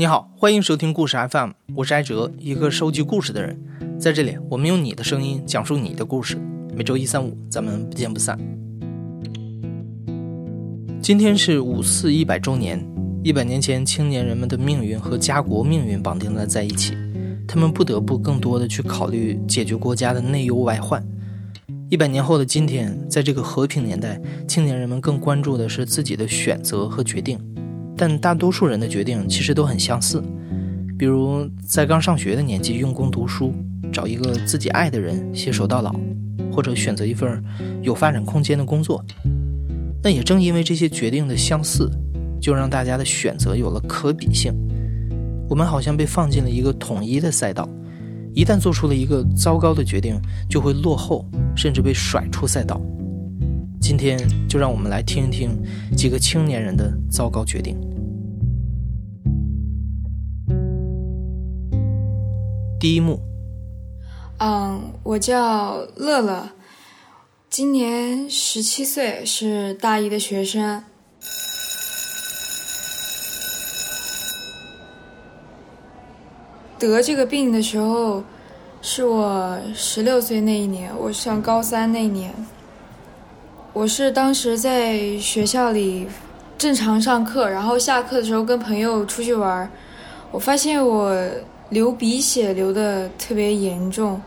[0.00, 3.54] 你好，欢迎收听故事 FM，我是艾哲，一个收集故事的人。
[3.98, 6.38] 在这里，我们用你的声音讲述你的故事。
[6.74, 8.38] 每周一、三、五，咱们不见不散。
[11.02, 12.82] 今天是五四一百周年，
[13.22, 16.96] 一百年前，青年人们的命运和家国命运绑定了在一起，
[17.46, 21.06] 他们不得不更多的去考虑解决国家的内忧外患。
[21.90, 27.38] 一百年后的今天，在这个和平年代，青年人们更关注的是自己的选择和决定。
[28.00, 30.22] 但大多数人的决定其实都很相似，
[30.98, 33.52] 比如在刚上学的年纪用功读书，
[33.92, 35.94] 找一个自己爱的人携手到老，
[36.50, 37.44] 或者选择一份
[37.82, 39.04] 有发展空间的工作。
[40.02, 41.90] 那也正因为这些决定的相似，
[42.40, 44.50] 就让大家的选择有了可比性。
[45.46, 47.68] 我们好像被放进了一个统一的赛道，
[48.32, 51.22] 一旦做出了一个糟糕的决定，就会落后，
[51.54, 52.80] 甚至被甩出赛道。
[53.78, 55.50] 今天就让我们来听一听
[55.94, 57.76] 几个青年人的糟糕决定。
[62.80, 63.20] 第一幕，
[64.38, 66.48] 嗯，我叫乐乐，
[67.50, 70.82] 今年十七岁，是大一的学生。
[76.78, 78.24] 得这个病的时候，
[78.80, 82.32] 是我十六岁那一年，我上高三那一年。
[83.74, 86.08] 我是当时在学校里
[86.56, 89.70] 正常上课，然后下课的时候跟朋友出去玩，
[90.30, 91.14] 我发现我。
[91.70, 94.20] 流鼻血流的特别严重，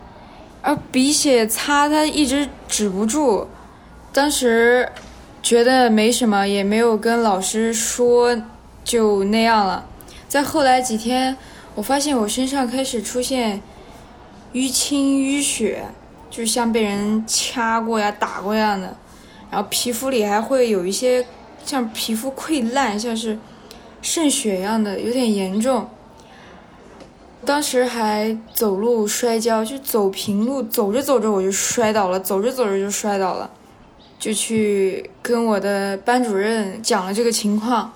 [0.62, 3.46] 而鼻血擦它一直止不住，
[4.14, 4.90] 当时
[5.42, 8.42] 觉得没什么，也没有跟老师说，
[8.86, 9.86] 就那样了。
[10.30, 11.36] 在后来几天，
[11.76, 13.62] 我发现我身上开始出现
[14.54, 15.84] 淤青淤血，
[16.32, 18.96] 就像被人掐过呀、打过一样的，
[19.52, 21.26] 然后皮肤里还会有一些
[21.66, 23.38] 像皮肤溃烂，像是
[24.02, 25.90] 渗血一样的，有点严重。
[27.46, 33.50] 当时还走路摔跤，就走平路，走着走着我就摔倒了，走着走着就摔倒了，
[34.18, 37.92] 就去跟我的班主任讲了这个情况，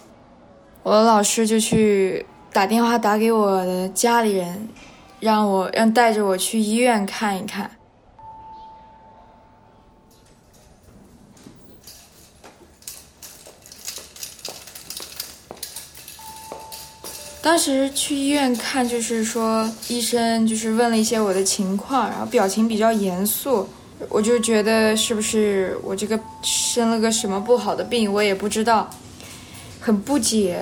[0.84, 4.68] 我的老师就去打电话打给我的家里人，
[5.20, 7.72] 让我让带着我去医院看一看。
[17.48, 23.66] 当时去医院看，就是说医生就是问了一些我的情况，然后表情比较严肃，
[24.10, 28.90] 我就觉得是不是我这个生了个什么不好的病，我也不知道，
[29.80, 30.60] 很不解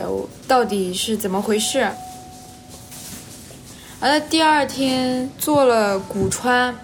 [0.47, 1.89] 到底是怎么回事。
[3.99, 6.77] 完了第二天做了骨穿，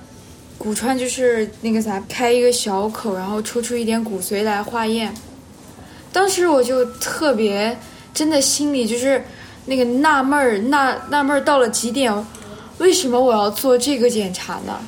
[0.57, 5.13] 骨穿就是那个啥，开一个小口，然后抽出一点骨髓来化验。
[6.11, 7.77] 当时我就特别
[8.15, 9.23] 真的心里就是。
[9.65, 12.13] 那个纳闷儿，纳纳闷儿到了极点，
[12.79, 14.79] 为什么我要做这个检查呢？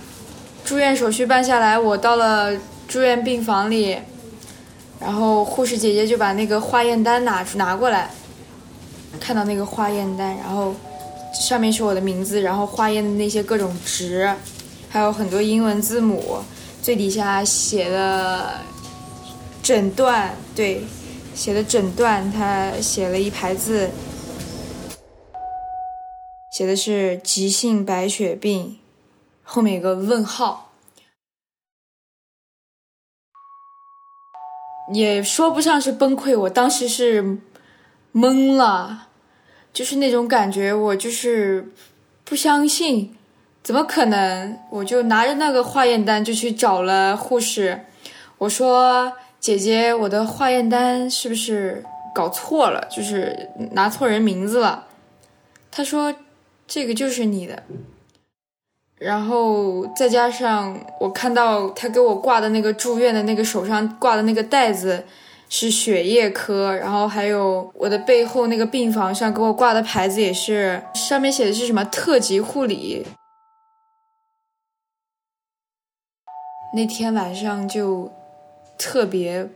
[0.65, 2.51] 住院手续办下来，我到了
[2.87, 3.97] 住院病房里，
[4.99, 8.09] 然后护士姐姐就把那个化验单拿出拿过来，
[9.19, 10.73] 看到那个化验单，然后
[11.33, 14.33] 上面是我的名字，然后化验的那些各种值，
[14.89, 16.37] 还有很多英文字母，
[16.81, 18.55] 最底下写的
[19.61, 20.81] 诊断，对，
[21.35, 23.89] 写的诊断，他写了一排字。
[26.53, 28.77] 写的是急性白血病，
[29.41, 30.71] 后面有个问号，
[34.93, 36.37] 也说不上是崩溃。
[36.37, 37.39] 我当时是
[38.13, 39.07] 懵了，
[39.73, 41.73] 就是那种感觉，我就是
[42.23, 43.17] 不相信，
[43.63, 44.59] 怎么可能？
[44.69, 47.83] 我就拿着那个化验单就去找了护士，
[48.37, 51.83] 我说：“姐姐，我的化验单是不是
[52.13, 52.87] 搞错了？
[52.91, 54.85] 就是拿错人名字了？”
[55.73, 56.13] 他说。
[56.73, 57.61] 这个就是你的，
[58.97, 65.05] 然后再加上我看到他给我挂的那个住院的那个手上挂的那个袋子
[65.49, 73.05] 是血液科，然后还有我的背后那个病房上给我挂的牌子也是上面写的是什么特级护理。
[76.75, 78.11] 那天晚上就
[78.79, 79.47] 特别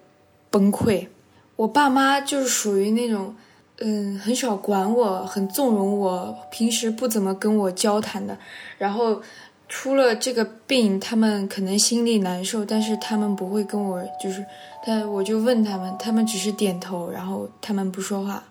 [0.52, 1.08] 崩溃，
[1.56, 3.36] 我爸妈就是属于那种。
[3.80, 8.36] 嗯，很少管我，很纵容我，平时不怎么跟我交谈的。
[8.80, 9.22] 然后
[9.70, 14.44] 出了这个病，他们可能心里难受，但是他们不会跟我，就是
[14.84, 18.44] 他，我就问他们，他们只是点头，然后他们不说话。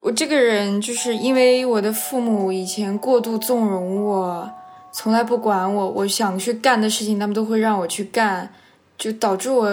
[0.00, 4.50] 我这个人就是因为我的父母以前过度纵容我，
[4.92, 8.52] 从来不管我，我想去干的事情，他们都会让我去干，
[8.98, 9.70] 就导致我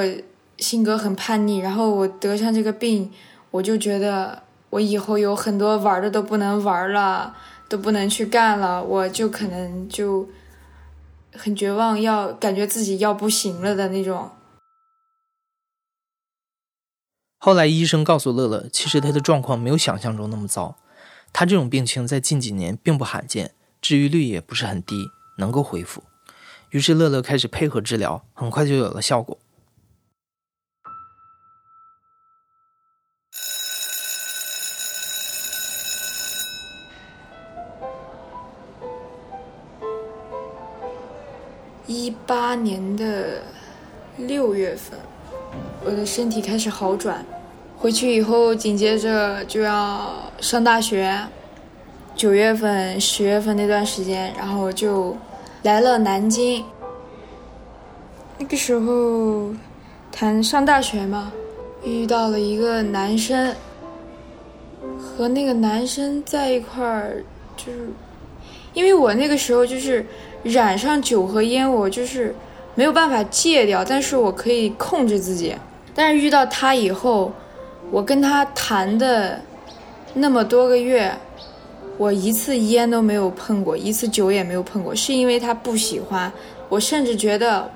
[0.60, 1.58] 性格很叛逆。
[1.58, 3.12] 然后我得上这个病。
[3.52, 7.36] 我就觉得我以后有很多玩的都不能玩了，
[7.68, 10.30] 都不能去干了，我就可能就
[11.34, 14.30] 很绝望，要感觉自己要不行了的那种。
[17.40, 20.76] 后来医生告诉乐乐，其实他的状况没有想象中那么糟，
[21.34, 26.04] 他这种病情在近几年并不罕见，治愈率也不是很低，能够恢复。
[26.72, 29.39] 于是乐乐开始配合治疗，很快就有了效果。
[41.90, 43.42] 一八年的
[44.16, 45.00] 六月份，
[45.84, 47.26] 我的身体开始好转。
[47.80, 51.20] 回去以后，紧接着就要上大学。
[52.16, 55.18] 九月份、十月份那段时间，然后就
[55.64, 56.64] 来了南京。
[58.38, 59.52] 那个时候
[60.12, 61.32] 谈上大学嘛，
[61.84, 63.56] 遇到了一个男生，
[65.00, 67.24] 和那个男生在一块儿，
[67.58, 67.90] 就是
[68.76, 70.06] 因为我那个时候就是。
[70.44, 72.34] 染上酒和烟，我就是
[72.76, 75.54] 没有办法戒掉，但是我可以控制自己。
[75.94, 77.32] 但是遇到他以后，
[77.92, 79.40] 我跟他谈的
[80.14, 81.12] 那么多个月，
[81.98, 86.32] 我一次烟都没有碰过，一次酒也没有碰过，是因为他不喜欢。
[86.70, 87.70] 我甚至觉得，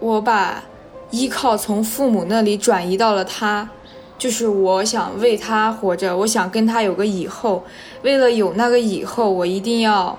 [0.00, 0.62] 我把
[1.10, 3.68] 依靠从父母那里转移到了他，
[4.16, 7.62] 就是我想为他活着，我想跟他有个以后。
[8.02, 10.18] 为了有那个以后，我一定要。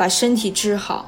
[0.00, 1.04] 把身体治好。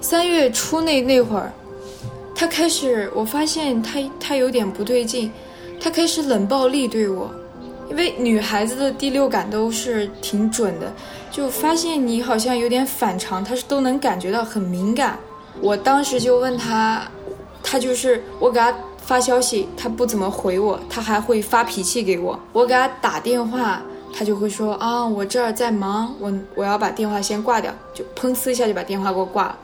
[0.00, 1.52] 三月初那那会儿，
[2.34, 5.30] 他开始，我发现他他有点不对劲，
[5.80, 7.30] 他开始冷暴力对我，
[7.88, 10.92] 因为女孩子的第六感都是挺准的，
[11.30, 15.16] 就发现你好像有点反常，他是都能感觉到很敏感。
[15.60, 17.06] 我当时就问他，
[17.62, 18.74] 他就是我给他。
[19.12, 22.40] 发消息他不怎么回我，他还会发脾气给我。
[22.50, 29.58] 我给他打电话，他就会说啊，我这儿在忙，我我要把电话先挂掉，就砰呲一下就把电话给我挂了。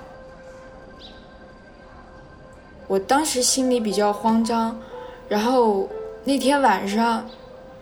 [2.88, 4.78] 我当时心里比较慌张，
[5.30, 5.88] 然后
[6.24, 7.24] 那天晚上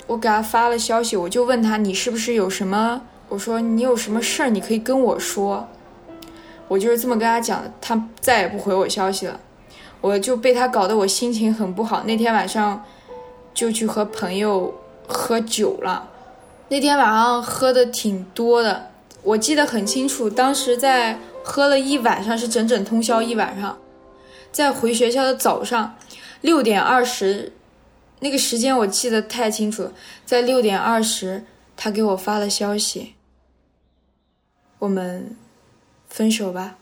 [0.06, 3.02] 我给他发了消息，我就问他你是不是有什么？
[3.28, 5.66] 我说你有什么事儿你可以跟我说，
[6.68, 7.72] 我就是这么跟他讲的。
[7.80, 9.40] 他再也不回我消息了。
[10.00, 12.04] 我就被他搞得我心情很不好。
[12.04, 12.84] 那天晚上
[13.52, 14.74] 就去和朋友
[15.06, 16.08] 喝酒了。
[16.68, 18.90] 那天晚上喝的挺多的，
[19.22, 20.28] 我记得很清楚。
[20.28, 23.78] 当时在喝了一晚上，是整整通宵一晚上。
[24.50, 25.96] 在回学校的早上
[26.40, 27.52] 六点二十，
[28.20, 29.90] 那个时间我记得太清楚。
[30.24, 31.44] 在六点二十，
[31.76, 33.14] 他给我发了消息
[34.80, 35.36] ：“我们
[36.08, 36.76] 分手吧。”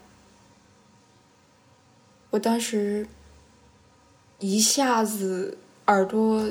[2.34, 3.06] 我当时
[4.40, 6.50] 一下子耳朵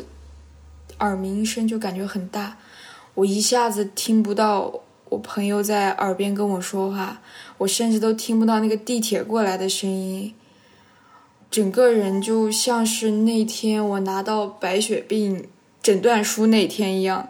[0.99, 2.57] 耳鸣声就感觉很大，
[3.15, 7.21] 我一下子听不到我朋友在耳边跟我说话，
[7.57, 10.33] 我甚至都听不到那个地铁过来的声音，
[11.51, 15.49] 整个人就像是那天我拿到白血病
[15.81, 17.27] 诊断书那天一样。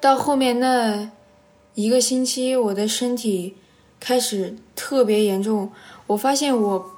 [0.00, 1.10] 到后面那
[1.74, 3.56] 一个星期，我的身体。
[4.00, 5.70] 开始特别严重，
[6.06, 6.90] 我发现我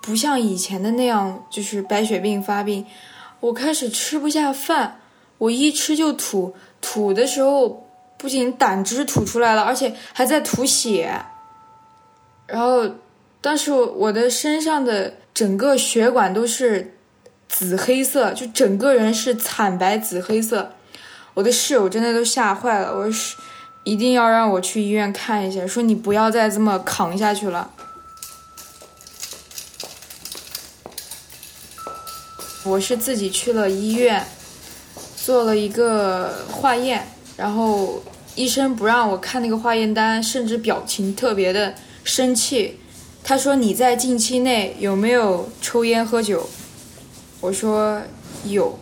[0.00, 2.84] 不像以前的那样，就是白血病发病。
[3.38, 5.00] 我开始吃不下饭，
[5.36, 7.86] 我一吃就吐，吐的时候
[8.16, 11.14] 不仅胆汁吐出来了，而且还在吐血。
[12.46, 12.88] 然后
[13.40, 16.96] 当时我的身上的整个血管都是
[17.48, 20.72] 紫黑色，就整个人是惨白紫黑色。
[21.34, 23.36] 我的室友真的都吓坏了，我是。
[23.84, 27.68] 一定要让我去医院看一下，说你不要再这么扛下去了。
[32.64, 34.24] 我是自己去了医院，
[35.16, 38.00] 做了一个化验，然后
[38.36, 41.74] 医生不让我看那个化验单，甚至表情特别的
[42.04, 42.78] 生气。
[43.24, 46.48] 他说你在近期内有没有抽烟喝酒？
[47.40, 48.00] 我说
[48.44, 48.78] 有。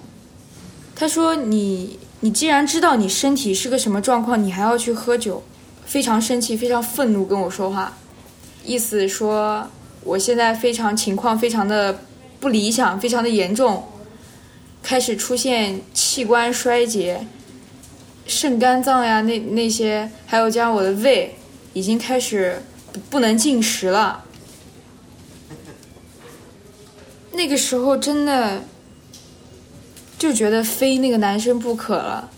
[0.94, 1.98] 他说你。
[2.22, 5.42] 你既然知道你身体是个什么状况，你还要去喝酒，
[5.86, 7.96] 非常生气，非常愤怒跟我说话，
[8.62, 9.66] 意思说
[10.04, 11.98] 我现在非常情况非常的
[12.38, 13.82] 不理想，非常的严重，
[14.82, 17.26] 开始出现器官衰竭，
[18.26, 21.34] 肾肝脏呀那那些，还有加上我的胃
[21.72, 22.62] 已经开始
[23.08, 24.22] 不能进食了，
[27.32, 28.62] 那个时候真的。
[30.20, 32.28] 就觉得非那个男生不可了，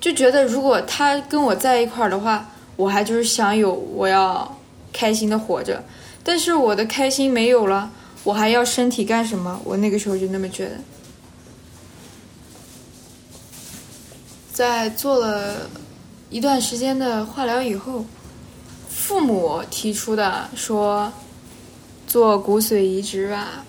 [0.00, 4.56] 就觉得如果他跟我在一块儿的话，我还就是想有我要
[4.92, 5.82] 开心的活着。
[6.22, 7.90] 但是我的开心没有了，
[8.22, 9.60] 我还要身体干什么？
[9.64, 10.76] 我那个时候就那么觉得。
[14.52, 15.68] 在做了
[16.30, 18.04] 一段时间的化疗以后，
[18.88, 21.12] 父母提出的说
[22.06, 23.64] 做骨髓移植吧，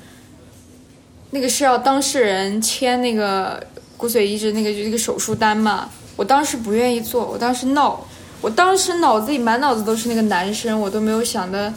[1.32, 3.62] 那个是要当事人签那个
[3.98, 5.90] 骨髓移植那个就那个手术单嘛。
[6.16, 8.00] 我当时不愿意做，我当时闹，
[8.42, 11.74] 我当时脑子里满脑子都是那个男生，我都没有想的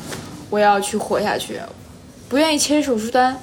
[0.50, 1.58] 我要去活下去，
[2.28, 3.40] 不愿意签手术单。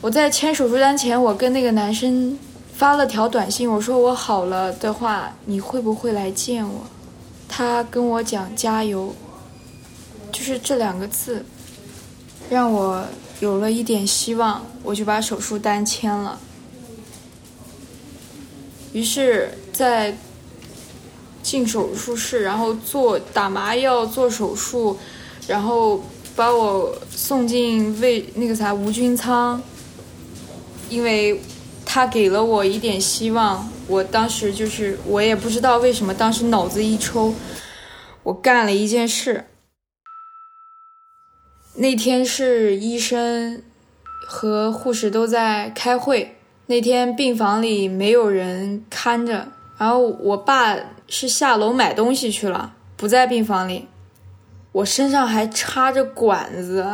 [0.00, 2.38] 我在签手术单前，我跟那个男生。
[2.76, 6.86] 发了条短信，我说我好了的话，你会不会来见我？
[7.48, 9.14] 他跟我讲加油，
[10.30, 11.42] 就是这两个字，
[12.50, 13.02] 让我
[13.40, 16.38] 有了一点希望，我就把手术单签了。
[18.92, 20.16] 于是，在
[21.42, 24.96] 进手术室，然后做打麻药、做手术，
[25.46, 26.02] 然后
[26.34, 29.62] 把我送进卫那个啥无菌舱，
[30.88, 31.40] 因为。
[31.88, 37.32] 他给了我一点希望，我当时就是我也不知道为什么，当时脑子一抽，
[38.24, 39.44] 我干了一件事。
[41.78, 43.62] 那天是医生
[44.26, 50.74] 和护士都在开会，那天病房里没有人看着，然后我爸
[51.06, 53.86] 是下楼买东西去了，不在病房里，
[54.72, 56.86] 我身上还插着管子。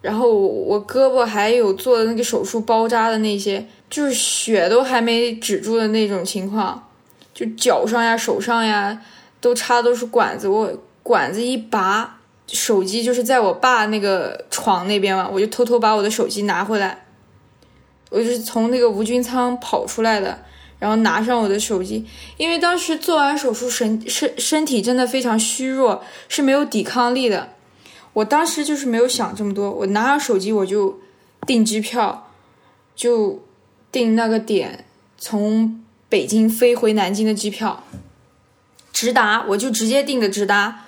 [0.00, 6.90] 然后我胳膊还有做的那个手术包扎的那些，就是血都还没止住的那种情况，
[7.32, 9.00] 就脚上呀、手上呀
[9.40, 10.46] 都插的都是管子。
[10.46, 10.70] 我
[11.02, 17.04] 管子一拔，手机就是在我爸那个床那边嘛，我就偷偷把我的手机拿回来。
[18.10, 20.38] 我就是从那个无菌舱跑出来的，
[20.78, 27.48] 然后拿上我的手机，因为当时做完手术身身身体真的非常虚弱，是没有抵抗力的。
[28.12, 31.00] 我当时就是没有想这么多，我拿上手机我就
[31.44, 32.30] 订机票，
[32.94, 33.42] 就
[33.90, 34.84] 订那个点
[35.18, 37.82] 从北京飞回南京的机票，
[38.92, 40.82] 直达我就直接订的直达。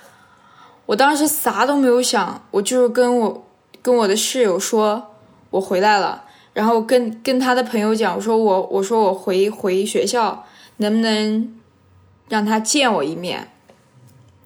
[0.87, 3.45] 我当时啥都没有想，我就是跟我
[3.83, 5.05] 跟我的室友说
[5.51, 10.45] 我回来了，然后跟跟他的朋友讲，我说我我说我回回学校，
[10.77, 11.55] 能不能
[12.29, 13.49] 让他见我一面？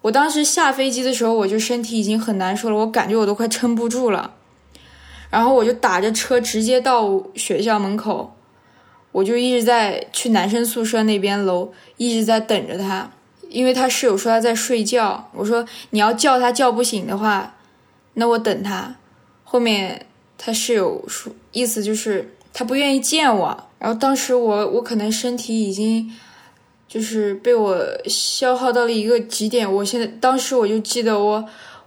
[0.01, 4.33] 我当时下飞机的时候，我就身体已经很难受了，我感觉我都快撑不住了。
[5.29, 8.35] 然后我就打着车直接到学校门口，
[9.11, 13.11] 我就一直在去男生宿舍那边楼，一直在等着他，
[13.51, 15.29] 因为他室友说他在睡觉。
[15.33, 17.55] 我说你要叫他叫不醒的话，
[18.15, 18.95] 那我等他。
[19.43, 23.65] 后面他室友说意思就是他不愿意见我。
[23.77, 26.11] 然后当时我我可能身体已经。
[26.91, 31.41] 就是被我消耗到了一个极点，我现在当时我就记得我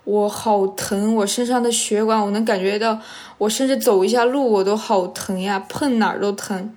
[0.04, 2.98] 我好疼，我身上的血管我能感觉到，
[3.36, 6.74] 我甚至走一下路我都好疼呀，碰哪儿都疼，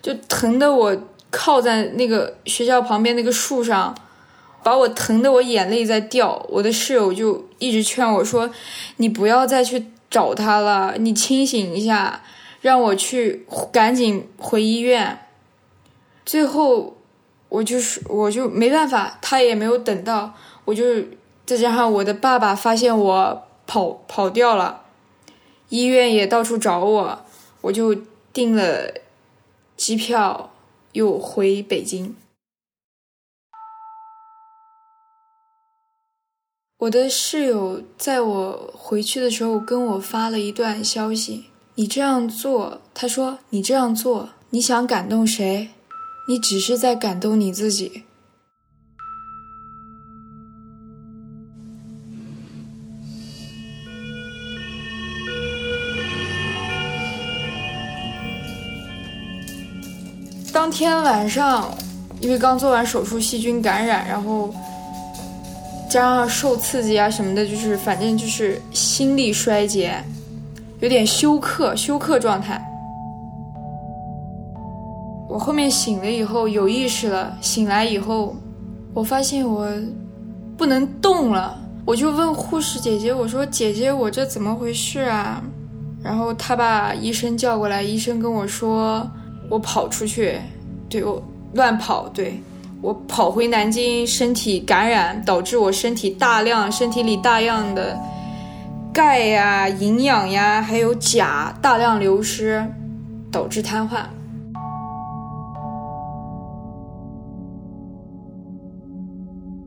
[0.00, 0.96] 就疼的我
[1.32, 3.92] 靠在那个学校旁边那个树上，
[4.62, 6.46] 把我疼的我眼泪在掉。
[6.48, 8.48] 我的室友就一直劝我说
[8.98, 12.22] ：“你不要再去找他了，你清醒一下，
[12.60, 15.26] 让我去赶紧回医院。”
[16.24, 16.96] 最后。
[17.52, 20.32] 我就是，我就没办法，他也没有等到，
[20.64, 20.82] 我就
[21.44, 24.80] 再加上我的爸爸发现我跑跑掉了，
[25.68, 27.26] 医院也到处找我，
[27.60, 27.94] 我就
[28.32, 28.94] 订了
[29.76, 30.50] 机票
[30.92, 32.14] 又回北京。
[36.78, 41.46] 我的室友在我回去的时候跟我发了一段消息
[41.76, 45.70] ：“你这样做，他说你这样做，你想感动谁？”
[46.28, 48.04] 你只是在感动你自己。
[60.72, 61.70] 天晚上，
[62.18, 64.52] 因为刚做完手术，细菌感染，然后
[65.88, 69.94] 加上受刺激啊什么的，就是反正就是心力衰竭，
[70.80, 72.60] 有点休克，休克状态。
[75.28, 78.34] 我后面醒了以后有意识了，醒来以后，
[78.94, 79.68] 我发现我
[80.56, 85.42] 不能动了，我就问护士姐姐，我说：“姐姐，我这怎么回事啊？”
[86.02, 89.08] 然后他把医生叫过来，医生跟我说
[89.48, 90.38] ：“我跑出去，
[90.92, 91.22] 对我
[91.54, 92.38] 乱跑，对
[92.82, 97.98] 我跑回南京，身体感染，导致我身体大量身体里大量的
[98.92, 102.62] 钙呀、营养呀，还有钾大量流失，
[103.30, 104.02] 导致瘫痪。”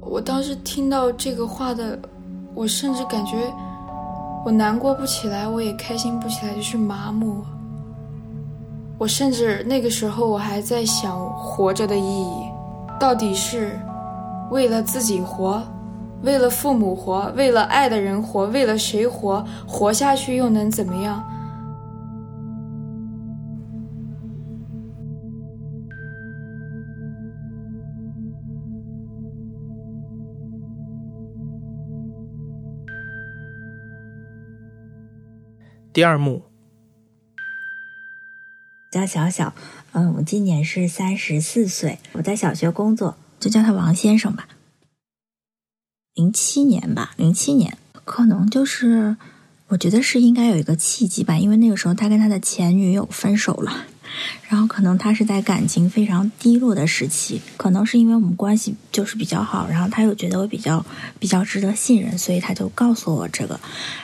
[0.02, 1.98] 我当时听到这个话的，
[2.54, 3.52] 我甚至感觉
[4.46, 7.44] 我难过不起来，我也开心不起来，就是麻木。
[8.98, 12.50] 我甚至那个时候我还在想活着的意义，
[13.00, 13.78] 到底是
[14.50, 15.62] 为了自己活，
[16.24, 19.46] 为了父母活，为了爱的人活，为了谁活？
[19.68, 21.24] 活下去又能怎么样？
[35.92, 36.42] 第二幕，
[38.96, 39.54] 叫小小，
[39.92, 44.48] 嗯，我今年是三十四岁，我在小学工作，就叫他王先生吧。
[46.14, 49.18] 零七年吧，零七年，可能就是
[49.68, 53.86] 我觉得是应该有一个契机吧，因为那个时候他跟他的前女友分手了。
[54.48, 60.86] 然后可能他是在感情非常低落的时期，可能是因为我们关系就是比较好，然后他又觉得我比较
[61.20, 63.60] 比较值得信任，所以他就告诉我这个。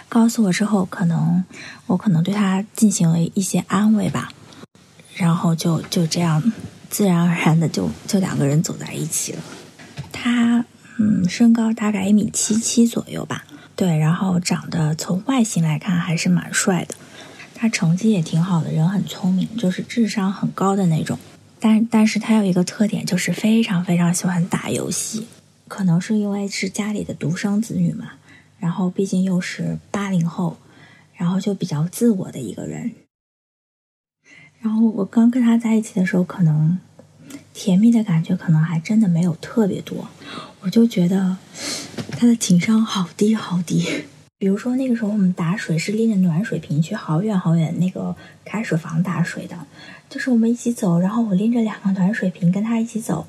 [0.10, 1.42] 告诉我之后，可能
[1.86, 4.34] 我可能对他进行了一些安慰吧，
[5.22, 6.42] 然后就就这样
[6.90, 9.44] 自然而然的就就两个人走在一起了。
[10.12, 10.66] 他
[10.98, 16.96] 嗯，身高大概一米七七左右吧，对，然后长得从外形来看还是蛮帅的。
[17.54, 21.18] 他成绩也挺好的，人很聪明，就是智商很高的那种。
[21.60, 25.28] 但但是他有一个特点，就是非常非常喜欢打游戏。
[25.68, 28.14] 可能是因为是家里的独生子女嘛，
[28.60, 30.58] 然后毕竟又是八零后，
[31.16, 32.92] 然后就比较自我的一个人。
[34.62, 36.78] 然后我刚跟他在一起的时候，可能
[37.54, 40.08] 甜蜜的感觉可能还真的没有特别多，
[40.62, 41.38] 我就觉得
[42.12, 43.86] 他的情商好低好低。
[44.38, 49.56] 比如说那个时候我们打水是拎着暖水瓶去好远好远那个开水房打水的，
[50.10, 53.28] 就是我们一起走，然后我拎着两个暖水瓶跟他一起走，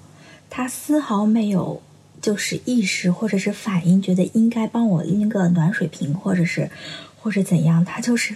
[0.49, 1.83] 他丝毫没有
[2.21, 6.71] 就是意识或者是反应，觉得应该帮我拎个暖水瓶或者是
[7.19, 8.35] 或者怎样，他就是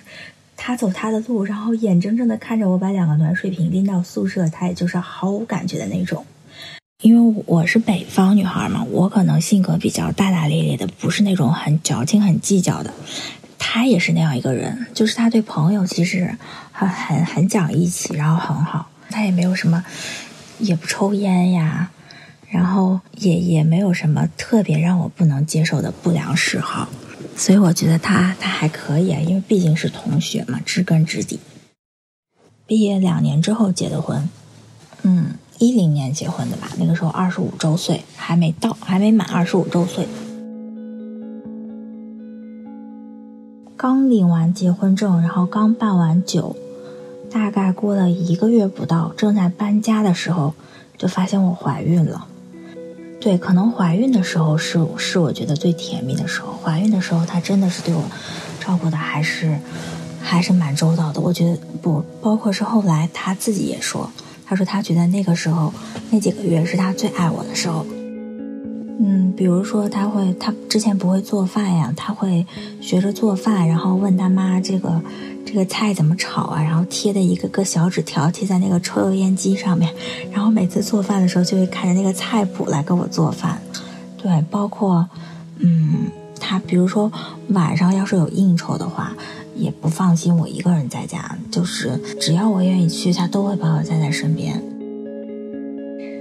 [0.57, 6.25] 他走他的路，然后眼睁睁的看着我把两个暖水瓶拎到宿舍，他也就是毫无感觉的那种。
[7.03, 12.93] 因为我是北方女孩嘛，我可能性格比较大大咧咧的，不是那种很矫情、很计较的。
[13.59, 16.37] 他也是那样一个人，就是他对朋友其实
[16.73, 18.89] 很很很讲义气，然后很好。
[19.11, 19.85] 他也没有什么，
[20.59, 21.91] 也不抽烟呀，
[22.49, 26.89] 然后也也没有什么特别让我不能接受的不良嗜好。
[27.37, 31.39] 所以我觉得他他还可以啊，因为毕竟是同学嘛，知根知底。
[32.67, 34.29] 毕业两年之后结的婚，
[35.03, 35.35] 嗯。
[35.59, 40.07] 一零年结婚的吧，那个时候二十五周岁还没到，还没满二十五周岁。
[43.75, 46.55] 刚领完结婚证，然后刚办完酒，
[47.31, 50.53] 大概过了一个月不到，正在搬家的时候，
[50.99, 52.27] 就发现我怀孕了。
[53.27, 56.57] 对，可能怀孕的时候是是我觉得最甜蜜的时候。
[56.63, 58.05] 怀孕的时候，他真的是对我
[58.61, 59.59] 照顾的还是
[60.23, 61.21] 还是蛮周到的。
[61.21, 64.09] 我觉得不，包括是后来他自己也说。
[64.45, 65.75] 他说他觉得那个时候
[66.11, 67.85] 那几个月是他最爱我的时候，
[69.01, 72.47] 嗯，比如说他会他之前不会做饭呀，他会
[72.81, 75.03] 学着做饭，然后问他妈这个
[75.47, 79.91] 这个菜怎么炒啊，然后贴的一个个小纸条贴在那个抽油烟机上面，
[80.31, 83.59] 然后每次做饭的时候就会看着那个菜谱来给我做饭，
[84.19, 85.09] 对，包括
[85.61, 87.11] 嗯，他比如说
[87.51, 89.15] 晚上要是有应酬的话。
[89.59, 94.63] 也不放心我一个人在家，就是只要我愿意去，他都会把我带在身边。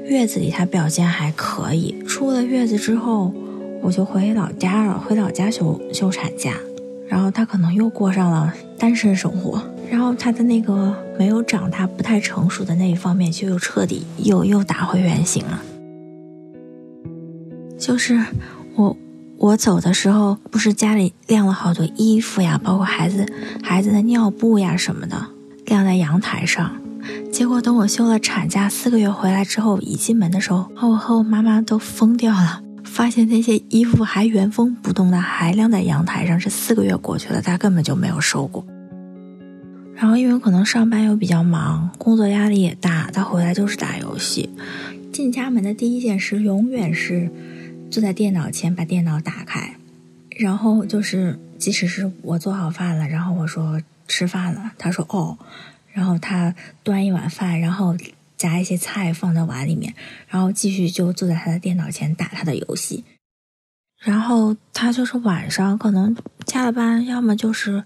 [0.06, 3.34] 月子里他表现还可以，出了月子之后，
[3.82, 6.54] 我就回老家了，回老家休休产假，
[7.08, 15.62] 然后他可能又过上了单身生活，然后他的那个没有长大不太成熟的那一方面就又彻底又又打回原形了，
[17.78, 18.24] 就是
[18.76, 18.96] 我。
[19.38, 23.26] 我走的时候，不是家里晾了好多衣服呀，包括孩子
[23.62, 25.28] 孩子的尿布呀什么的，
[25.66, 26.78] 晾在阳台上。
[27.34, 32.62] 结果等我休了产假四个月回来之后，一进门的时候，我和我妈妈都疯掉了，
[32.96, 36.40] 发现那些衣服还原封不动的还晾在阳台上。
[36.40, 38.66] 这四个月过去了，他根本就没有收过。
[39.94, 44.50] 然后因为可能上班又比较忙，工作压力也大，他回来就是打游戏。
[45.12, 47.30] 进家门的第一件事永远是。
[47.92, 49.76] 坐在电脑前，把电脑打开，
[50.32, 55.38] 然后就是，即使是我做好饭了，然后我说吃饭了，他说哦，
[55.94, 56.54] 然后他
[56.84, 57.96] 端一碗饭，然后
[58.38, 59.94] 夹一些菜放在碗里面，
[60.28, 63.04] 然后继续就坐在他的电脑前打他的游戏。
[64.00, 67.84] 然后他就是晚上可能加了班，要么就是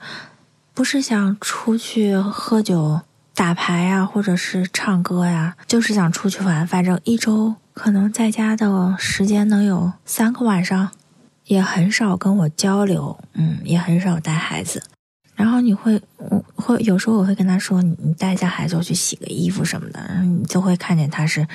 [0.74, 3.02] 不是想出去喝酒
[3.34, 7.56] 打牌呀，或者是唱歌呀，就是想出去玩，反正一周。
[7.72, 10.92] 可能在家的时间能有三个晚上，
[11.46, 14.84] 也很少跟我交流，嗯，也很少带孩子。
[15.39, 21.47] 然后你会，我会有时候我会跟他说：“你你带一下孩子，我去洗个衣服什么的。”然后你就会看见他是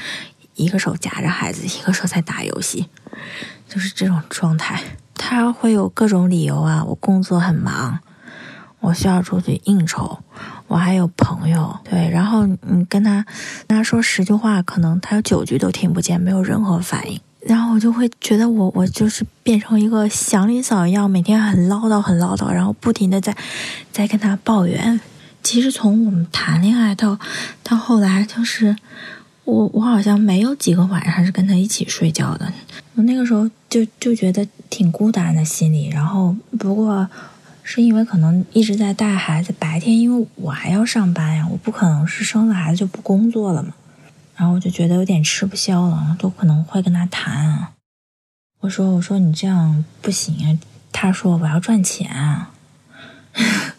[0.54, 2.88] 一个手夹着孩子，一个手在打游戏，
[3.68, 4.82] 就是这种状态。
[5.14, 7.98] 他会有各种理由啊，我工作很忙，
[8.80, 10.18] 我需要出去应酬，
[10.66, 12.08] 我还有朋友，对。
[12.08, 13.26] 然后你跟他
[13.66, 17.20] 跟他说十句话，可能他有九句都听不见，没有任何反应。
[17.46, 23.36] 然后我就会觉得我我就是变成一个祥林嫂一样，每天很唠叨很唠叨，然后不停的在
[23.92, 24.98] 在跟他抱怨。
[25.42, 27.18] 其实从我们谈恋爱到
[27.62, 28.74] 到后来，就是
[29.44, 32.50] 我我好像没有几个晚上是跟他一起睡觉的。
[32.94, 35.88] 我那个时候就就觉得挺孤单的心里。
[35.90, 37.06] 然后不过
[37.62, 43.74] 是因为可能一直在带孩子，白天因为我还要上班呀，我不可能是生了孩子就不工作了嘛。
[44.36, 47.68] 然后我就觉得有点吃不消了，都可能会跟他谈。
[48.60, 50.58] 我说：“我说你这样不行。”
[50.90, 52.10] 他说：“我要赚钱。”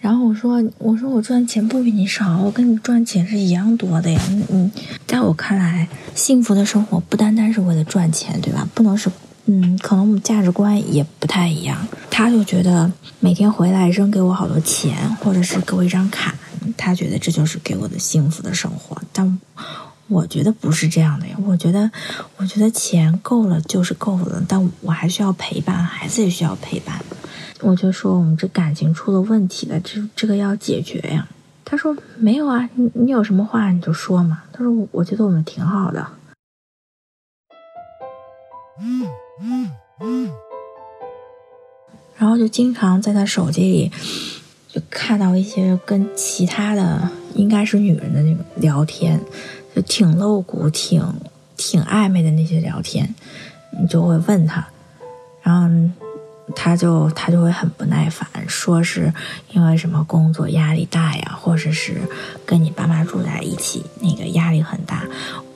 [0.00, 4.70] 然后我说：“我说我赚钱不比你少，我跟你赚钱是一样多的呀。”嗯，
[5.06, 8.66] 在我看来，幸福的生活不单单是为了赚钱，对吧？
[8.74, 9.10] 不能是，
[9.46, 11.86] 嗯，可能我们价值观也不太一样。
[12.10, 16.34] 他就觉得每天回来扔给我好多钱，或者是给我一张卡。
[16.76, 19.38] 他觉得这就是给我的幸福的生活，但
[20.08, 21.36] 我觉得不是这样的呀。
[21.44, 21.90] 我觉得，
[22.36, 27.02] 我觉得钱够了就是够了，但我还需要陪伴，孩子也需要陪伴。
[27.60, 31.28] 我就说我们这感情出了问题了，这这个要解决呀。
[31.64, 34.44] 他说没有啊，你你有什么话你就说嘛。
[34.52, 36.06] 他说我觉得我们挺好的。
[42.16, 43.92] 然后就经常在他手机里。
[44.70, 49.18] 就看到一些跟其他的应该是女人的那种聊天，
[49.74, 51.02] 就挺露骨、挺
[51.56, 53.14] 挺暧昧的那些聊天，
[53.80, 54.66] 你就会问他，
[55.42, 55.90] 然后
[56.54, 59.12] 他就他就会很不耐烦，说是
[59.52, 62.00] 因为什么工作压力大呀，或者是
[62.44, 65.04] 跟你爸妈住在一起，那个压力很大。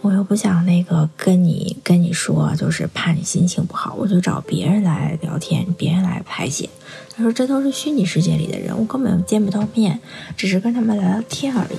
[0.03, 6.69] 我又不想那个跟你跟你说，就是怕你心情不好，我就找别人来聊天，别人来排解。
[7.15, 10.01] 他说这都是虚拟世界里的人，我根本见不到面，
[10.37, 11.79] 只是跟他们聊聊天而已。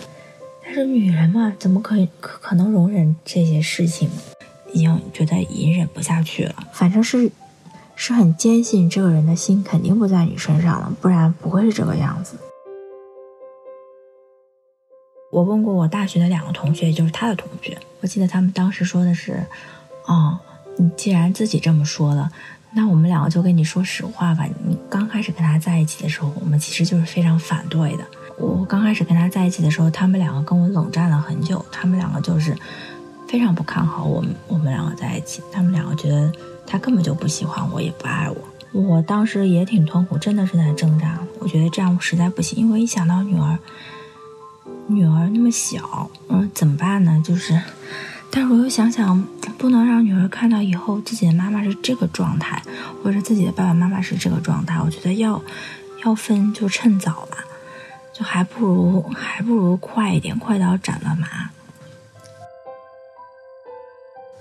[0.63, 4.09] 但是女人嘛，怎么可以可可能容忍这些事情？
[4.71, 6.55] 已经觉得隐忍不下去了。
[6.71, 7.29] 反正是
[7.95, 12.37] 是很坚信这个人的心肯定不在你身上了，不然不会是这个样子。
[15.33, 19.43] 我问过我大学的两个同学，就是他的同学，我记得他们当时说的是
[20.05, 20.37] ：“哦，
[20.77, 22.31] 你既然自己这么说了，
[22.71, 24.45] 那我们两个就跟你说实话吧。
[24.63, 28.05] 你刚开始跟他在一起的时候，我们其实就是非常反对的。
[28.37, 32.55] 我刚开始跟他在一起的时候，他们两个跟我冷战了很久，他们两个就是
[33.27, 35.41] 非常不看好我们，我们两个在一起。
[35.51, 36.31] 他们两个觉得
[36.67, 38.79] 他根本就不喜欢我，也不爱我。
[38.79, 41.17] 我当时也挺痛苦，真的是在挣扎。
[41.39, 43.57] 我觉得这样实在不行，因为一想到女儿。”
[44.87, 47.21] 女儿那么小，嗯，怎么办呢？
[47.25, 47.59] 就是，
[48.29, 49.21] 但是我又想想，
[49.57, 52.61] 不能让女儿看到以后自己的妈妈是这个状态，
[53.03, 54.79] 或者自己的爸爸妈妈是这个状态。
[54.81, 55.41] 我觉得要
[56.05, 57.45] 要分就趁早吧，
[58.13, 61.27] 就还不如还不如快一点，快刀斩乱麻。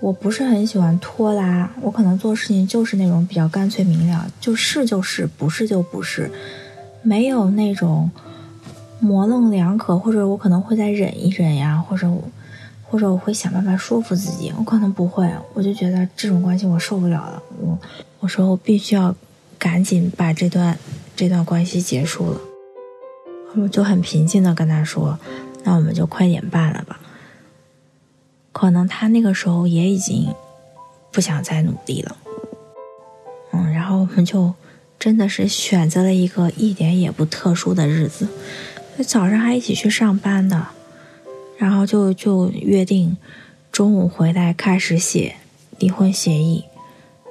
[0.01, 6.29] 我不是很喜欢拖拉，我可能做事情就是那种比较干脆明了，就是就是，不是就不是，
[7.01, 8.11] 没有那种。
[9.03, 12.23] 模棱两可，或者我可能会再忍一忍呀，或者我，
[12.89, 14.51] 或者我会想办法说服自己。
[14.57, 17.43] 我可能不会，我就觉得这种关系我受不了了。
[17.59, 17.77] 我
[18.21, 19.13] 我说我必须要
[19.59, 20.79] 赶紧把这段
[21.17, 22.39] 这段关系结束了。
[23.55, 25.19] 我就很平静的跟他说
[25.63, 26.99] ：“那我们就快点办了吧。”
[28.53, 30.33] 可能他那个时候也已经
[31.11, 32.15] 不想再努力了。
[33.51, 34.53] 嗯，然后我们就
[34.97, 38.27] 真的是选择了一个一点也不特殊的日子。
[39.01, 40.67] 早上还一起去上班的，
[41.57, 43.17] 然后就就约定
[43.71, 45.35] 中午回来开始写
[45.79, 46.65] 离婚协议，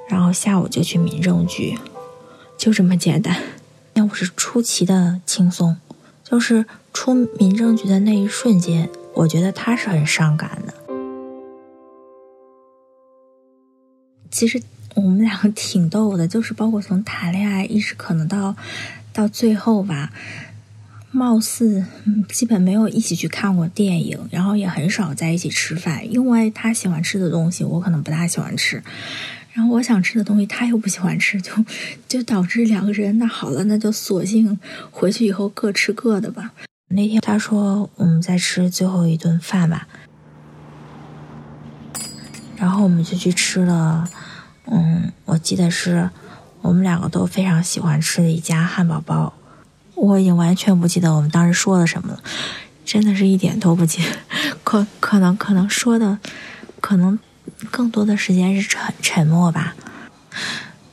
[0.09, 1.79] 然后下午就去民政局，
[2.59, 3.37] 就这么简单。
[3.95, 5.77] 要不是出奇的轻松，
[6.25, 10.75] 就是出民政局的那一瞬间，我觉得他是很伤感的。
[14.31, 14.63] 其实
[14.95, 18.57] 我们两个挺逗的，就是包括从谈恋爱一直可能到
[19.13, 20.11] 到最后吧。
[21.15, 21.85] 貌似
[22.31, 28.83] 基本没有一起去看过电影，然后也很少在一起吃饭，因为他喜欢吃的东西我可能不大喜欢吃，
[29.53, 31.53] 然后我想吃的东西他又不喜欢吃，就
[32.09, 34.59] 就导致两个人那好了，那就索性
[34.91, 36.53] 回去以后各吃各的吧。
[36.89, 39.87] 那天他说我们再吃最后一顿饭吧，
[42.57, 44.09] 然后我们就去吃了，
[44.65, 46.09] 嗯，我记得是
[46.63, 49.35] 我们两个都非常喜欢吃的一家汉堡包。
[49.95, 52.23] 我已经完全不记得我们当时说了什么了，
[52.85, 54.11] 真的是一点都不记得。
[54.65, 56.19] 可可能可能说的，
[56.81, 57.19] 可能
[57.71, 59.75] 更多的时间是沉沉默吧。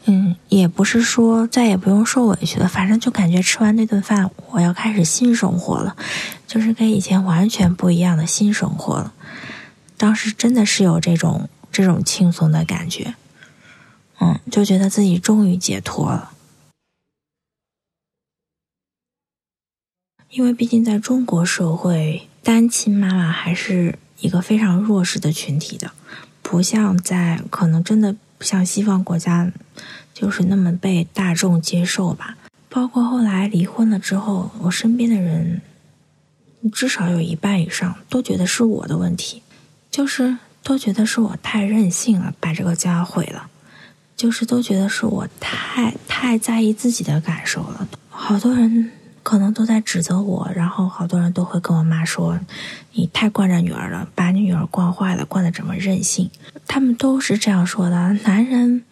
[0.05, 5.95] 嗯，也不是说再也不用受委屈了，反正就感觉吃完那顿饭，我要开始新生活了，
[6.47, 9.13] 就是跟以前完全不一样的新生活了。
[9.97, 13.13] 当时真的是有这种这种轻松的感觉，
[14.19, 16.31] 嗯，就觉得自己终于解脱了。
[20.31, 25.91] 因为毕竟在中国社会，单亲妈妈还是一个非常弱势的群体的，
[26.41, 29.51] 不像在可能真的不像西方国家。
[30.11, 32.35] 就是那么被大众接受吧。
[32.67, 35.61] 包括后来离婚了之后，我身边的人
[36.73, 39.41] 至少有一半以上都觉得是我的问题，
[39.89, 43.49] 就是都觉得是我太任性了，把这个家毁了。
[44.17, 47.87] 就是都觉得是我太太在意自己的感受了。
[48.09, 48.91] 好多人
[49.29, 52.39] 可能都在指责我，然后好多人都会跟我妈说
[52.93, 56.31] ：“你太惯着女儿了，把你女儿惯坏了，惯得这么任性。”
[56.65, 58.13] 他们都是这样说的。
[58.23, 58.83] 男人。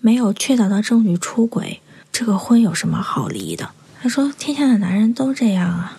[0.00, 1.80] 没有确凿的证据出轨，
[2.12, 3.70] 这个婚有什么好离的？
[4.02, 5.96] 他说：“天下的男人都这样啊，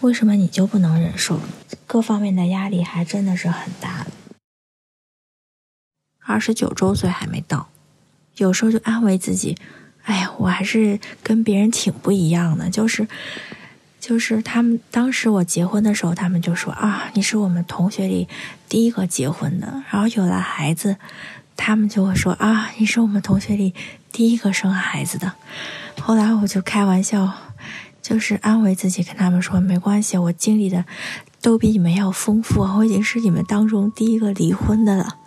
[0.00, 1.40] 为什么你就不能忍受？
[1.86, 4.06] 各方面的压力还真的是很大。
[6.26, 7.70] 二十九周岁还没到，
[8.36, 9.56] 有时候就安慰自己：
[10.04, 12.68] 哎呀，我还是跟别人挺不一样的。
[12.70, 13.06] 就是，
[14.00, 18.28] 就是他们当时我结婚的时候，他们就说啊，你是我们同学里
[18.68, 20.96] 第一个结婚的，然后有了孩子。”
[21.62, 23.74] 他们就会说啊，你是我们同学里
[24.10, 25.30] 第一个生孩子的。
[26.00, 27.30] 后来我就开玩笑，
[28.00, 30.86] 就是安慰自己，跟他们说没关系，我经历的
[31.42, 35.18] 都比你们要丰富，我已经是你们当中第一个离婚的了。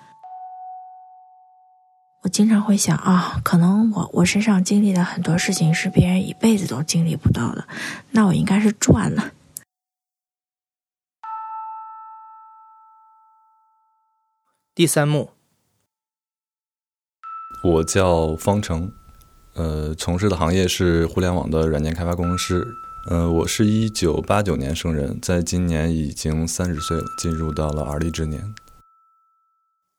[2.23, 7.67] 我经常会想啊，可能我我身上经历的很多事情是别人一辈子都经历不到的，
[8.11, 9.33] 那我应该是赚了。
[14.73, 15.31] 第三幕。
[17.61, 18.93] 我叫方程，
[19.55, 22.65] 呃，从事的行业是互联网的软件开发工程师。
[23.09, 28.55] 呃，我是一九八九年生人，在今年已经三十岁了，进入到了而立之年。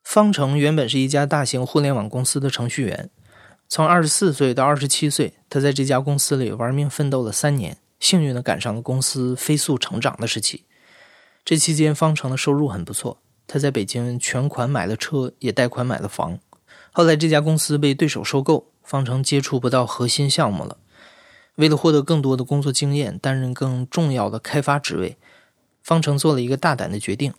[0.04, 3.10] 方程原本是一家大型互联网公司的程序员，
[3.68, 10.64] 从二十四岁到二十七岁，他在这家公司里玩命奋斗了三年，幸运的赶上了公司飞速成长的时期。
[11.44, 16.38] 这期间，方程的收入很不错，他在北京全款买了车，也贷款买了房。
[16.92, 20.76] 后来这家公司被对手收购，方程接触不到核心项目了。
[21.56, 25.16] 为了获得更多的工作经验，担任更重要的开发职位，
[25.82, 27.32] 方程做了一个大胆的决定，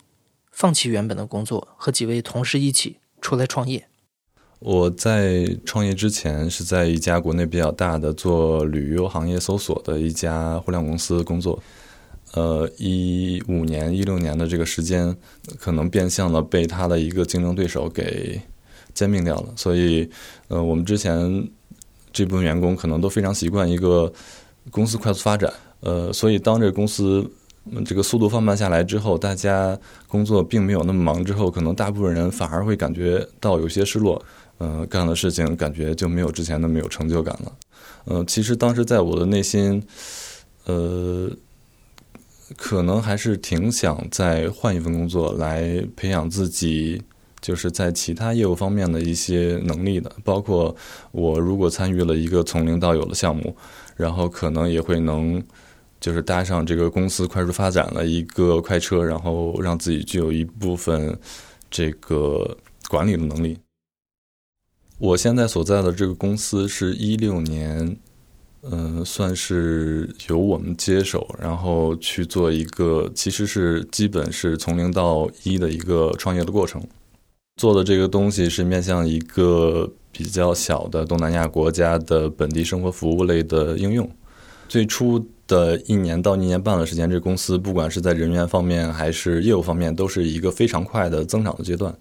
[0.56, 3.86] 放弃原本的工作，和几位同事一起出来创业。
[4.60, 11.62] 我在创业之前是在一家国内比较大的做旅游行业搜索的一家互联网公司工作。
[12.32, 15.14] 呃，一五年、一六年的这个时间，
[15.58, 18.40] 可能变相的被他的一个竞争对手给。
[18.94, 20.08] 兼并掉了，所以，
[20.48, 21.46] 呃，我们之前
[22.14, 24.10] 这部分员工可能都非常习惯一个
[24.70, 27.30] 公司快速发展，呃，所以当这个公司
[27.84, 34.24] 这个速度放慢下来之后，大家工作并没有那么忙之后，可能大部分人反而会感觉到有些失落，
[34.58, 37.52] 呃，干的事情感觉就没有之前那么有成就感了，
[38.04, 39.82] 呃，其实当时在我的内心，
[40.64, 41.30] 呃，
[42.56, 47.02] 可能还是挺想再换一份工作来培养自己。
[47.42, 50.74] 就是在其他业务方面的一些能力的，包括
[51.12, 53.54] 我如果参与了一个从零到有的项目，
[53.94, 55.40] 然后可能也会能
[56.06, 61.18] 就是搭上这个公司快速发展了一个快车，然后让自己具有一部分
[61.68, 62.56] 这个
[62.88, 63.58] 管理的能力。
[64.98, 67.96] 我现在所在的这个公司是一六年，
[68.70, 76.80] 嗯，算是由我们接手，然后去做一个其实是基本是从零到一的一个创业的过程。
[77.56, 84.08] 做的这个东西是面向一个比较小的东南亚国家的本地生活服务类的应用。
[84.68, 91.94] 最初的一年到一年半的时间，这公司不管是在人员方面还是业务方面，都是一个非常快的增长的阶段。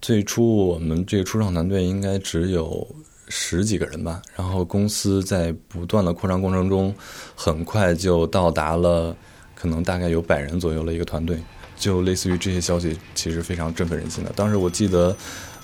[0.00, 2.86] 最初我们这个初创团队应该只有
[3.28, 6.94] 十几个人吧，然后公司在不断的扩张过程中，
[7.34, 9.16] 很快就到达了
[9.54, 11.38] 可能大概有百人左右的一个团队。
[11.76, 14.32] 就类似于这些消息，其实非常振奋人心的。
[14.36, 15.14] 当时我记得，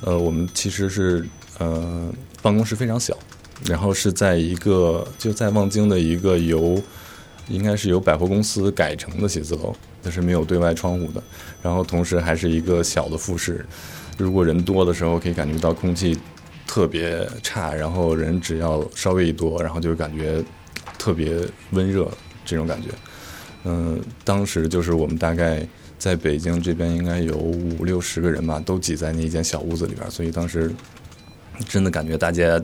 [0.01, 1.25] 呃，我们其实是
[1.59, 3.17] 呃办公室非常小，
[3.67, 6.83] 然后是在一个就在望京的一个由
[7.49, 11.23] 应该是由百货公司改成的写字楼，它是没有对外窗户的。
[11.63, 13.67] 然后同时还是一个小的复式，
[14.17, 16.17] 如果人多的时候，可以感觉到空气
[16.67, 20.43] 特别差，然后人只要稍微一多，然后就感觉
[20.97, 21.37] 特别
[21.73, 22.09] 温热
[22.45, 22.89] 这种感觉。
[23.65, 25.67] 嗯，当时就是我们大概
[25.99, 30.73] 在北京这边应该有五六十个人吧，都挤在那一间小屋子里边，所以当时
[31.69, 32.63] 真的感觉大家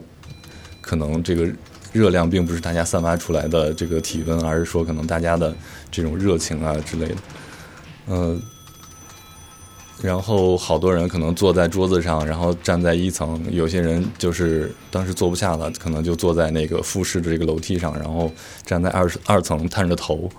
[0.87, 1.47] 可能这个
[1.91, 5.53] 热量并不是大家散发出来的这个体温，而是说可能大家的
[5.91, 7.15] 这种热情啊之类的。
[8.07, 8.41] 嗯。
[9.99, 18.31] 然后好多人可能坐在桌子上，然后站在一层，有些人就是当时坐不下了，可能就坐在那个复式的这个楼梯上，然后
[18.63, 20.29] 站在二二层探着头，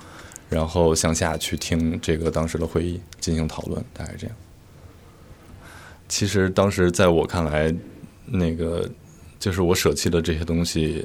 [0.48, 4.36] 然后向下去听这个当时的会议进行讨论，大概这样。
[6.08, 7.74] 其实当时在我看来，
[8.26, 8.88] 那个
[9.38, 11.04] 就是我舍弃的这些东西，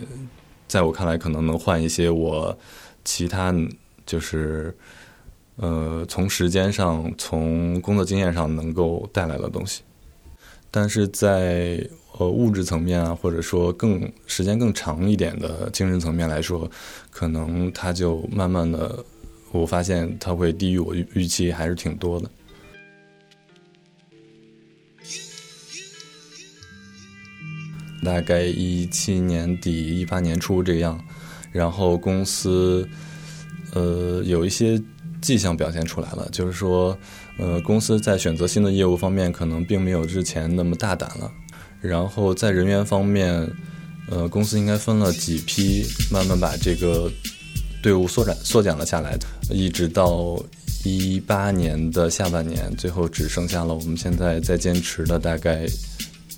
[0.68, 2.58] 在我看来可能能换一些我
[3.04, 3.54] 其他
[4.06, 4.76] 就是。
[5.58, 9.84] 呃，从时间上，从工作经验上能够带来的东西，
[10.72, 16.68] 但是在呃物质层面啊，或者说更时间更长一点的精神层面来说，
[17.12, 19.06] 可能它就慢慢的，
[19.52, 22.28] 我发现它会低于我预预期，还是挺多的。
[28.04, 31.04] 大概一七年底、一八年初这样，
[31.52, 32.88] 然后公司
[33.74, 34.82] 呃有一些。
[35.22, 37.00] 迹象表现出来了，就是说，
[37.38, 41.32] 呃，公司在选择新的业务方面，可能并没有之前那么大胆了。
[41.80, 43.50] 然后在人员方面，
[44.10, 47.10] 呃，公司应该分了几批，慢慢把这个
[47.82, 49.18] 队伍缩展、缩减了下来，
[49.50, 50.38] 一直到
[50.84, 55.66] 一八年的下半年，最后只剩下了我们现在在坚持的大概，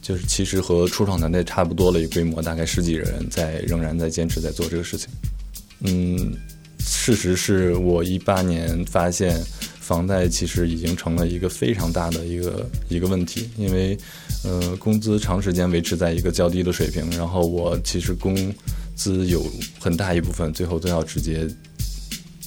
[0.06, 5.10] 就是其实和初创团队差不多的一个规模，大概十几人在仍然在坚持在做这个事情，
[5.80, 6.32] 嗯。
[6.88, 9.44] 事实是我一八年发现，
[9.80, 13.98] 房贷其实已经成了一个非常大的一个一个问题，因为，
[14.44, 18.54] 呃，工资长时间维持在一个较低的水平，然后我其实工
[18.96, 19.44] 资有
[19.80, 21.48] 很大一部分最后都要直接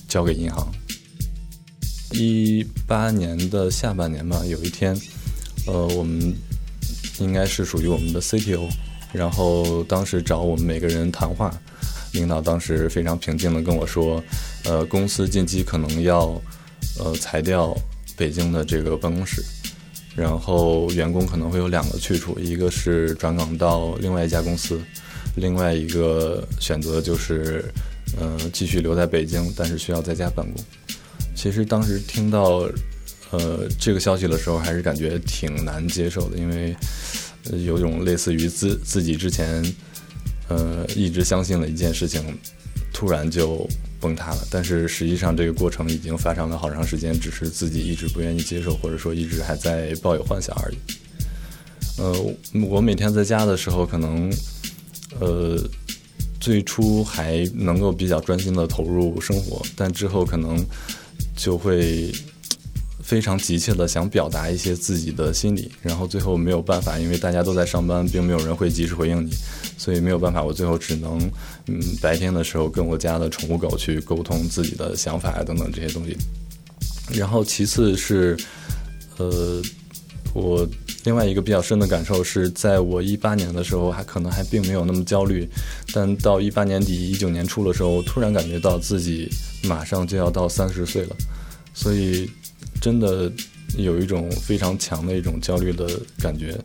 [0.06, 0.68] 交给银行。
[2.12, 4.96] 一八年的下半年吧，有一天，
[5.66, 6.32] 呃，我们
[7.18, 8.68] 应该是属于我们的 CTO，
[9.12, 11.52] 然后当时找我们每个人谈话。
[12.14, 14.22] 领导当时非常平静地跟我说
[14.64, 16.40] ：“呃，公司近期可能要，
[16.98, 17.76] 呃，裁掉
[18.16, 19.42] 北京的这个办公室，
[20.16, 24.80] 然后员工可能会有两个去处，一个是转岗到另外一家公司，
[25.36, 27.62] 另外一个选择就是，
[28.18, 30.64] 呃，继续留在北京，但是需要在家办公。
[31.34, 32.62] 其实当时听到，
[33.30, 36.76] 呃，这个消息的时候，还是感觉挺难接受的，因为
[37.64, 39.64] 有种类似于自自己之前。”
[40.50, 42.22] 呃，一直相信了一件事情，
[42.90, 43.68] 突然就
[44.00, 44.38] 崩塌了。
[44.50, 50.76] 但是实际上，这个过程已经发生了好长时间，只是自己一直不愿意接受，或者说一直还在抱有幻想而已。
[51.98, 52.34] 呃，
[52.66, 54.32] 我每天在家的时候，可能
[55.20, 55.62] 呃
[56.40, 60.64] 最初还能够比较专心的投入生活，但之后可能
[61.36, 62.10] 就会
[63.08, 69.30] 非常急切的想表达一些自己的心理，然后最后没有办法，因为大家都在上班，并没有人会及时回应你。
[69.78, 71.18] 所以没有办法，我最后只能，
[71.68, 76.14] 嗯，白天的时候跟我家的宠物狗去沟通自己的想法啊等等这些东西。
[77.18, 78.36] 然后其次是，
[79.16, 79.62] 呃，
[80.34, 80.68] 我
[81.04, 85.48] 另外一个比较深的感受是在我一八年的时候还可能还并没有那么焦虑，
[85.94, 89.30] 但到一八年底一九年初的时候，突然感觉到自己
[89.62, 91.16] 马上就要到三十岁了，
[91.72, 92.28] 所以
[92.88, 93.30] 真的
[93.76, 96.58] 有一种非常强的一种焦虑的感觉。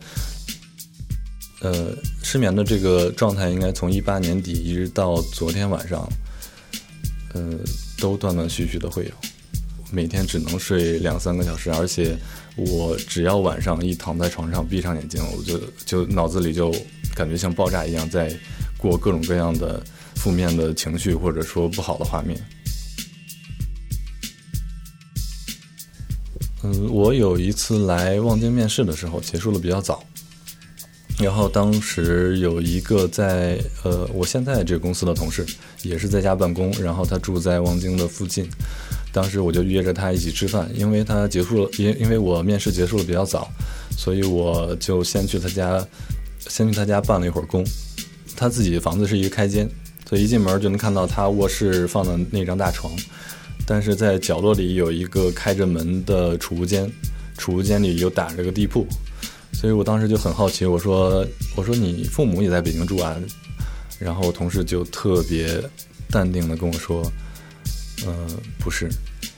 [1.60, 6.08] 呃，失眠的这个状态应该从一八年底一直到昨天晚上，
[7.34, 7.60] 呃，
[8.00, 9.12] 都断断续续的会有，
[9.92, 12.18] 每天只能睡两三个小时，而且
[12.56, 16.74] 我只要晚上一躺在床上闭上眼睛，我就就脑子里就
[17.14, 18.34] 感觉像爆炸一样，在
[18.78, 19.84] 过各种各样的
[20.16, 22.42] 负面的情绪或者说不好的画面。
[26.64, 30.04] 嗯，我有一次来望京面试的时候，结束的比较早。
[31.20, 35.46] 然后当时有一个在呃，我现在这个公司的同事
[35.84, 38.50] 也是在家办公，然后他住在望京的附近。
[39.12, 43.48] 当时我就约着他一起吃饭，因为他结束了，因因为我面试结束的比较早，
[43.96, 45.86] 所以我就先去他家，
[46.40, 47.64] 先去他家办了一会儿工。
[48.36, 49.70] 他自己房子是一个开间，
[50.10, 52.92] 所以一进门就能看到他卧室放的那张大床，
[53.66, 56.92] 但是在角落里有一个开着门的储物间，
[57.38, 58.86] 储物间里又打着个地铺。
[59.54, 63.16] 所以我当时就很好奇，我说：“我说你父母也在北京住啊？”
[64.00, 65.64] 然后同事就特别
[66.10, 67.10] 淡定的跟我说
[68.06, 68.28] ：“嗯，
[68.60, 68.90] 不是，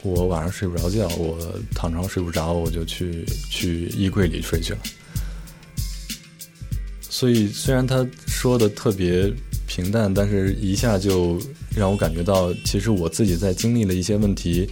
[0.01, 1.37] 我晚上睡不着觉，我
[1.75, 4.79] 躺床上睡不着，我就去去衣柜里睡去了。”
[7.01, 9.31] 所以虽然他说的特别
[9.75, 11.37] 平淡，但是一下就
[11.75, 14.69] 让我感觉到，其实我自己在经历了一些问题，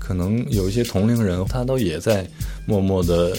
[0.00, 2.28] 可能有一些同龄人他都也在
[2.66, 3.32] 默默的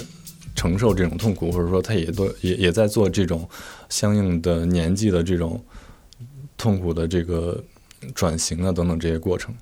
[0.56, 3.46] 承受这种痛苦，或者说他也都也也在做这种
[3.90, 5.62] 相应的年纪的这种
[6.56, 7.62] 痛苦的这个
[8.16, 9.54] 转型啊等等这些过程。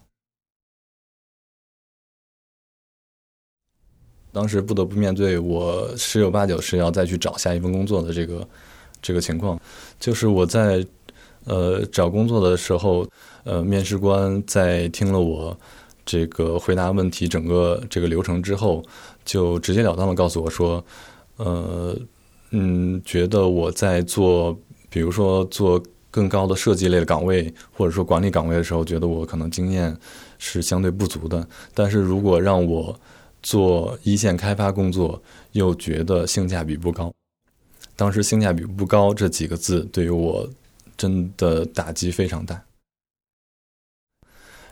[4.32, 8.48] 当时不得不面对我十有八九是要再去找下一份工作的这个
[9.02, 9.60] 这个情况，
[10.00, 10.86] 就是我在
[11.46, 13.08] 呃找工作的时候，
[13.44, 15.58] 呃面试官在听了我
[16.06, 18.84] 这个回答问题整个这个流程之后，
[19.26, 20.84] 就直截了当的告诉我说，
[21.38, 21.96] 呃
[22.52, 24.58] 嗯，觉得我在做，
[24.90, 29.96] 比如说做更高的设计类的岗位，或者说管理岗位的时候，觉得我可能经验
[30.40, 33.00] 是相对不足的，但是如果让我
[33.44, 35.22] 做一线开发工作，
[35.52, 37.14] 又觉得性价比不高。
[37.96, 40.50] 当时“性价比不高”这几个字对于我
[41.00, 42.62] 真的打击非常大。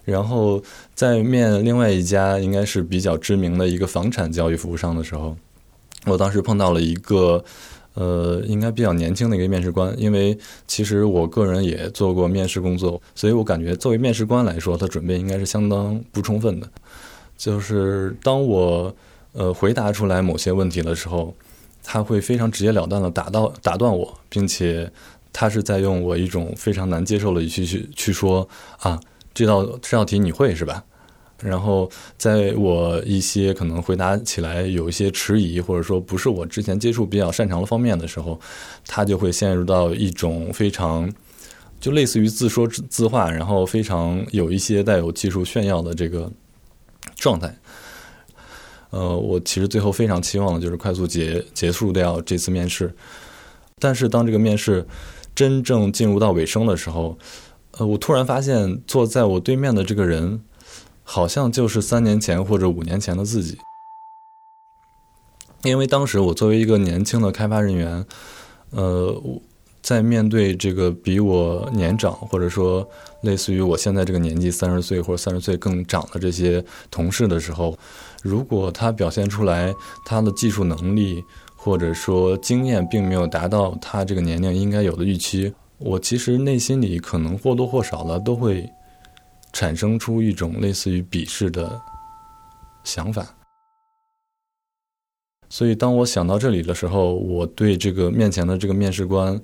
[0.05, 0.61] 然后
[0.93, 5.35] 在面另外一家应该是比较知名的一个房产交易服务商的时候，
[6.05, 7.43] 我当时碰到了一个
[7.93, 9.93] 呃，应该比较年轻的一个面试官。
[9.99, 16.69] 因为其实我个人也做过面试工作，所以我感觉作为面试官来说，他准备应该是相当不充分的。
[17.35, 18.95] 就是当我
[19.33, 21.35] 呃回答出来某些问题的时候，
[21.83, 24.89] 他会非常直截了当的打到打断我，并且
[25.39, 28.99] 他是在用我一种非常难接受的语气去去说啊，
[29.35, 30.83] 这道这道题你会是吧？
[31.43, 38.39] 然后在我一些可能回答起来有一些迟疑，或者说不是我之前接触比较擅长的方面的时候，
[38.87, 41.07] 他就会陷入到一种非常
[41.79, 46.31] 就类似于自说自话，然后非常有一些带有技术炫耀的这个。
[47.15, 47.51] 状态，
[48.91, 52.93] 呃，我其实最后非常期望的就是快速结结束掉这次面试，
[53.79, 54.85] 但是当这个面试
[55.37, 57.15] 真正进入到尾声的时候，
[57.77, 60.41] 呃，我突然发现坐在我对面的这个人，
[61.03, 63.59] 好像就是三年前或者五年前的自己，
[65.61, 68.03] 因为当时我作为一个年轻的开发人员，
[68.71, 69.21] 呃。
[69.79, 72.85] 在面对这个比我年长，或者说
[73.21, 76.61] 类似于我现在这个年纪三十岁或者三十岁更长的这些
[76.91, 77.77] 同事的时候，
[78.21, 79.73] 如果他表现出来
[80.05, 81.23] 他的技术能力
[81.67, 88.71] 或者说经验并没有达到他这个年龄应该有的预期，我其实内心里可能或多或少的都会
[89.51, 91.77] 产生出一种类似于鄙视的
[92.85, 93.27] 想法。
[95.49, 99.37] 所以当我想到这里的时候，我对这个面前的这个面试官。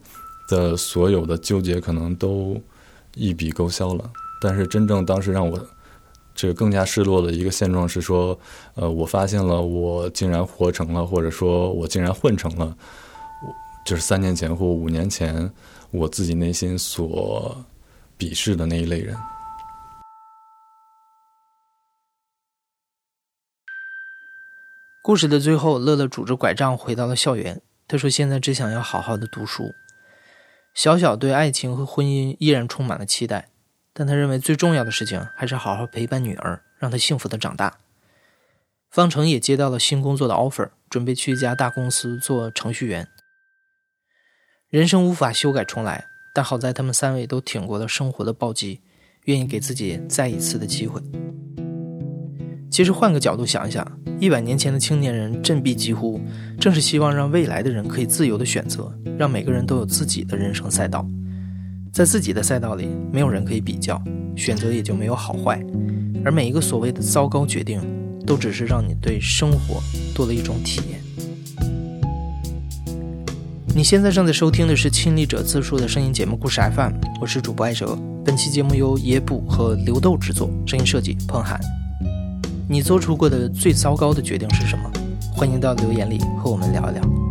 [0.49, 2.61] 的所有的纠结可能都
[3.15, 4.11] 一笔勾销了，
[4.41, 5.57] 但是真正当时让我
[6.35, 8.37] 这个更加失落的一个现状是说，
[8.75, 12.75] 呃，我发现了我竟然活成了，或者说我竟然混成了，
[13.85, 15.51] 就是三年前或五年前
[15.91, 17.63] 我自己内心所
[18.17, 19.15] 鄙视的那一类人。
[25.03, 27.61] 故事的最后，乐乐拄着拐杖回到了校园。
[27.87, 29.73] 他说：“现在只想要好好的读书。”
[30.73, 33.49] 小小对爱情和婚姻依然充满了期待，
[33.93, 37.77] 但他认为最重要的事情还是好好陪伴女儿，让她幸福的长大。
[38.89, 43.07] 方程也接到了新工作的 offer，准备去一家大公司做程序员。
[44.69, 48.81] 人生无法修改重来，但好在他们三位都挺过了生活的暴击，
[49.25, 51.01] 愿意给自己再一次的机会。
[52.71, 56.19] 其实换个角度想一想，一百年前的青年人振臂疾呼，
[56.59, 61.07] 正是希望让未来的人可以自由的选择，让每个人都有自己的人生赛道，
[61.93, 64.01] 在自己的赛道里，没有人可以比较，
[64.35, 65.63] 选择也就没有好坏，
[66.25, 67.79] 而每一个所谓的糟糕决定，
[68.25, 69.79] 都只是让你对生活
[70.15, 70.99] 多了一种体验。
[73.75, 81.59] 你现在正在收听的是亲历者自述的声音节目故事 FM，我是主播艾哲，本期节目由野捕和刘豆制作，声音设计彭涵。
[82.67, 84.91] 你做出过的最糟糕的决定是什么？
[85.31, 87.22] 欢迎到留言里和我们聊一聊。